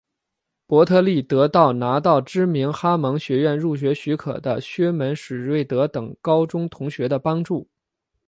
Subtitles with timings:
[0.65, 7.67] 伯特利得到拿到知名哈蒙学院入学许可的薛门史瑞德等高中同学的帮助。